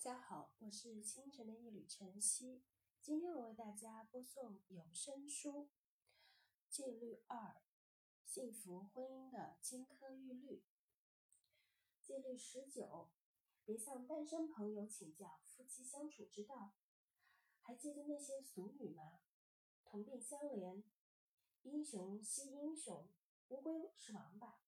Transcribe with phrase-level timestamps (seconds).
[0.00, 2.62] 大家好，我是清晨的一缕晨曦。
[3.02, 5.64] 今天我为大家播送有声书
[6.70, 7.60] 《戒律二：
[8.24, 10.58] 幸福婚姻的金科玉律》。
[12.00, 13.10] 戒律十九：
[13.64, 16.76] 别向单身朋友请教夫妻相处之道。
[17.60, 19.18] 还记得那些俗语吗？
[19.84, 20.84] 同病相怜，
[21.62, 23.08] 英雄惜英雄，
[23.48, 24.60] 乌龟是王八。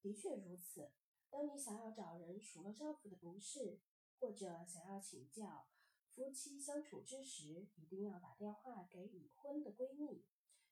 [0.00, 0.90] 的确如此。
[1.30, 3.78] 当你想要找人数落丈夫的不是，
[4.18, 5.68] 或者想要请教
[6.14, 10.24] 夫妻相处之时，一定要打电话给已婚的闺蜜，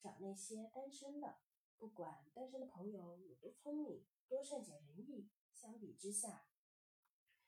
[0.00, 1.38] 找那些单身的。
[1.78, 6.44] 不管单身的朋友有多聪明、多善解人意，相比之下，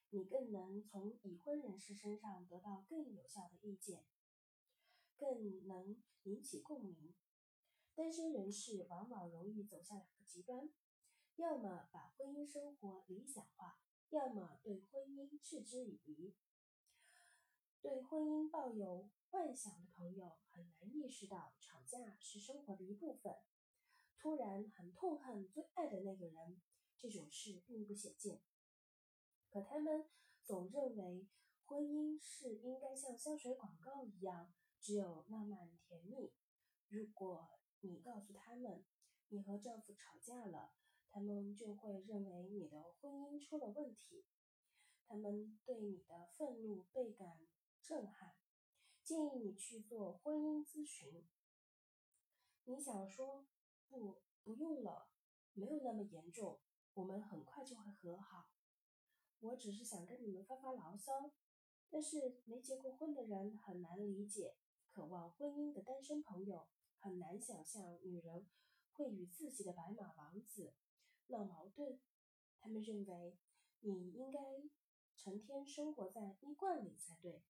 [0.08, 4.06] 你更能从已婚人士身上得到更有效的意见，
[5.18, 7.14] 更能引起共鸣。
[7.94, 10.70] 单身人士往往容易走向两个极端，
[11.36, 13.82] 要么把婚姻生活理想化。
[14.12, 16.34] 要么对婚姻嗤之以鼻，
[17.80, 23.34] 对婚姻抱有幻想的朋友很难意识到吵架是生活的一部分。
[24.18, 26.60] 突然很痛恨最爱的那个人，
[26.98, 28.42] 这种事并不鲜见。
[29.48, 30.06] 可他们
[30.44, 31.26] 总认为
[31.64, 36.34] 婚姻是应该像香水广告一样，只有浪漫甜蜜。
[36.88, 37.48] 如果
[37.80, 38.84] 你告诉他们
[39.28, 40.74] 你和丈夫吵架了，
[41.12, 44.24] 他们就会认为你的婚姻出了问题，
[45.06, 47.38] 他们对你的愤怒倍感
[47.82, 48.34] 震撼，
[49.04, 51.28] 建议你去做婚姻咨询。
[52.64, 53.46] 你想说
[53.88, 55.10] 不，不用了，
[55.52, 56.60] 没有那么严重，
[56.94, 58.48] 我们很快就会和好。
[59.40, 61.30] 我只是想跟你们发发牢骚。
[61.94, 64.56] 但是没结过婚的人很难理解，
[64.88, 66.66] 渴望婚姻的单身朋友
[66.98, 68.46] 很难想象女人
[68.94, 70.74] 会与自己的白马王子。
[71.28, 71.98] 闹矛盾，
[72.58, 73.38] 他们认为
[73.80, 74.38] 你应该
[75.16, 77.42] 成天生活在衣柜里才对。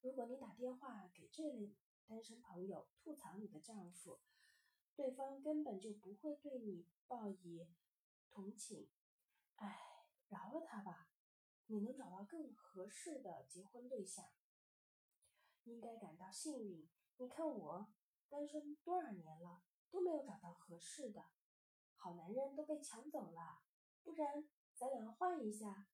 [0.00, 1.74] 如果你打电话给这类
[2.06, 4.20] 单身朋友吐槽你的丈夫，
[4.94, 7.66] 对方根本就不会对你报以
[8.30, 8.88] 同情。
[9.56, 11.08] 哎，饶了他吧，
[11.66, 14.26] 你能找到更合适的结婚对象，
[15.64, 16.88] 应该感到幸运。
[17.16, 17.88] 你看我
[18.28, 19.62] 单身多少年了，
[19.94, 21.22] 都没有找到合适的。
[21.94, 23.62] 好男人都被抢走了，
[24.02, 24.44] 不然
[24.74, 25.86] 咱俩换一下。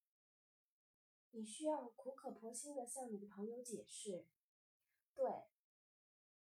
[1.32, 4.26] 你需要苦口婆心的向你的朋友解释，
[5.14, 5.44] 对，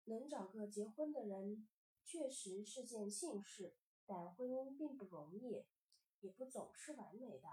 [0.05, 1.69] 能找个结婚的人
[2.03, 3.76] 确实是件幸事，
[4.06, 5.66] 但婚姻并不容易，
[6.21, 7.49] 也不总是完美的。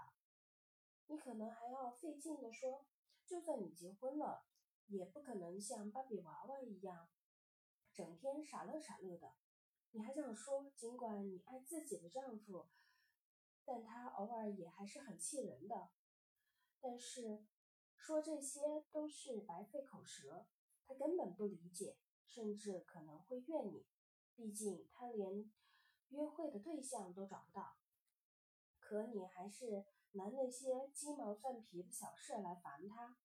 [1.06, 2.86] 你可能还要费劲的说，
[3.26, 4.46] 就算你结婚了，
[4.86, 7.10] 也不可能像芭比娃娃一样，
[7.92, 9.34] 整天傻乐傻乐的。
[9.94, 12.66] 你还想说，尽管你爱自己的丈夫，
[13.62, 15.90] 但他偶尔也还是很气人的。
[16.80, 17.44] 但是
[17.94, 20.46] 说这些都是白费口舌，
[20.86, 23.86] 他根本不理解，甚至可能会怨你。
[24.34, 25.52] 毕竟他连
[26.08, 27.76] 约会的对象都找不到。
[28.80, 33.18] 可你还是拿那些鸡毛蒜皮的小事来烦他，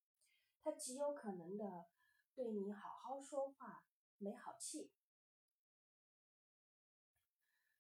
[0.62, 1.88] 他极有可能的
[2.36, 3.86] 对你好好说话，
[4.18, 4.92] 没好气。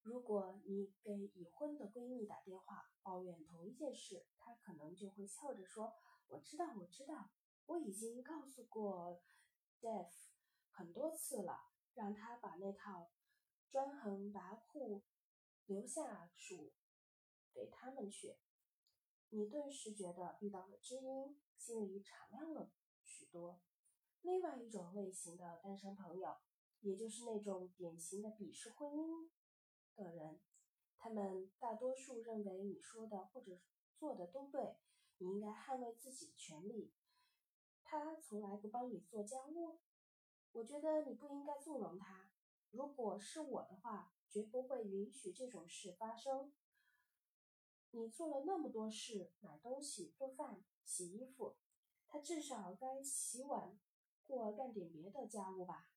[0.07, 5.93] 如果你给已婚的闺蜜打电话抱怨同一件事，她可能就会笑着说
[6.27, 7.29] ：“我知道，我知道，
[7.65, 9.21] 我已经告诉过
[9.81, 10.07] Dave
[10.71, 11.59] 很多次了，
[11.93, 13.11] 让他把那套
[13.69, 15.01] 专横跋扈
[15.65, 16.71] 留下属
[17.53, 18.37] 给他们去。”
[19.31, 22.71] 你顿时觉得遇到了知音，心里敞亮了
[23.03, 23.59] 许多。
[24.21, 26.37] 另外一种类型的单身朋友，
[26.79, 29.29] 也就是那种典型的鄙视婚姻。
[29.97, 30.39] 的人，
[30.97, 33.59] 他们大多数认为你说的或者
[33.97, 34.77] 做的都对，
[35.17, 36.93] 你应该捍卫自己的权利。
[37.83, 39.79] 他从来不帮你做家务，
[40.51, 42.31] 我觉得你不应该纵容他。
[42.71, 46.53] 如果是我的话，绝不会允许这种事发生。
[47.91, 51.55] 你做了那么多事，买东西、做饭、洗衣服，
[52.07, 53.79] 他至少该洗碗
[54.27, 55.89] 或干点别的家务吧？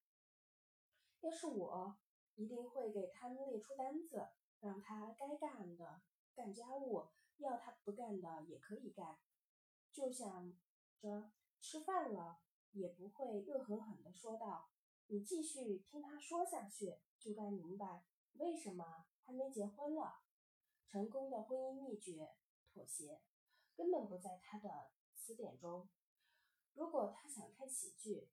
[1.19, 1.97] 要是我。
[2.35, 4.29] 一定会给他列出单子，
[4.59, 6.01] 让他该干的
[6.33, 7.07] 干家务，
[7.37, 9.19] 要他不干的也可以干。
[9.91, 10.53] 就想
[10.99, 12.41] 着吃饭了，
[12.71, 14.69] 也不会恶狠狠地说道
[15.07, 20.21] ：“你继续听他说下去，就该明白为什么还没结婚了。”
[20.87, 22.35] 成功的婚姻秘诀：
[22.73, 23.21] 妥协，
[23.75, 25.89] 根本不在他的词典中。
[26.73, 28.29] 如果他想看喜剧。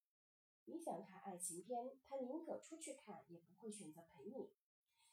[0.71, 4.53] 你想看爱情片，他宁可出去看，也不会选择陪你。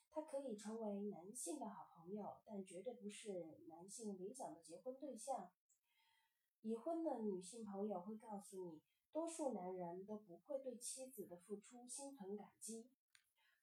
[0.10, 5.50] 他可以成为男性的好朋友，但绝对不是男性理想的结婚对象。
[6.62, 8.82] 已婚的女性朋友会告诉你，
[9.14, 12.90] 多数男人都不会对妻子的付出心存感激，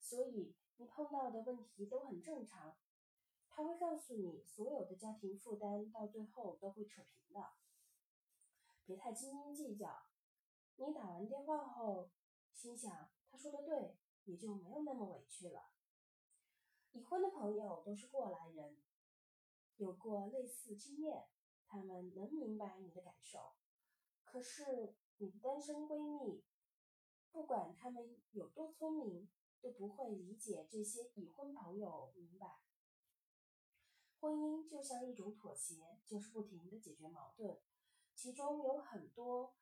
[0.01, 2.75] 所以你碰到的问题都很正常。
[3.51, 7.51] 他会告诉你，所有的家庭负担到最后都会扯平的，
[8.87, 10.07] 别太斤斤计较。
[10.77, 12.11] 你打完电话后，
[12.53, 15.71] 心想他说的对，也就没有那么委屈了。
[16.93, 18.77] 已婚的朋友都是过来人，
[19.77, 21.27] 有过类似经验，
[21.67, 23.55] 他们能明白你的感受。
[24.25, 26.43] 可是你的单身闺蜜，
[27.31, 29.31] 不管他们有多聪明，
[29.61, 32.59] 都不会理解这些已婚朋友明白。
[34.21, 37.59] 婚姻就像一种妥协，就是不停的解决矛盾，
[38.15, 39.55] 其中有很多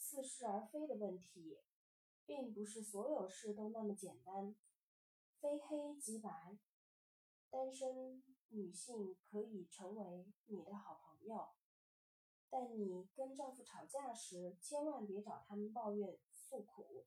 [0.00, 1.60] 似是而非的问题，
[2.24, 4.56] 并不是所有事都那么简单。
[5.38, 6.58] 非黑即白，
[7.50, 11.50] 单身女性可以成为你的好朋友，
[12.48, 17.06] 但你跟丈夫吵架时，千万别找他们抱怨诉苦，